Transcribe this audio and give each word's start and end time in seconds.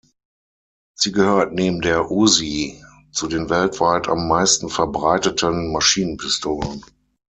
Sie 0.95 1.11
gehört 1.11 1.53
neben 1.53 1.79
der 1.81 2.09
Uzi 2.09 2.83
zu 3.11 3.27
den 3.27 3.51
weltweit 3.51 4.07
am 4.07 4.27
meisten 4.27 4.67
verbreiteten 4.67 5.71
Maschinenpistolen. 5.71 6.83